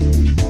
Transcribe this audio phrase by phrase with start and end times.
[0.00, 0.48] Música